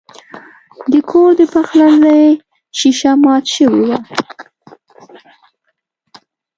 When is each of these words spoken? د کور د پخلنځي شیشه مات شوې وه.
د 0.91 0.93
کور 1.09 1.29
د 1.39 1.41
پخلنځي 1.53 2.23
شیشه 2.77 3.11
مات 3.23 3.45
شوې 3.55 3.81
وه. 3.89 3.97